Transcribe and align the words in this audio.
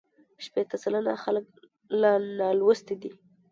شپېته 0.45 0.77
سلنه 0.83 1.13
خلک 1.23 1.45
لا 2.01 2.11
نالوستي 2.39 2.95
دي. 3.01 3.11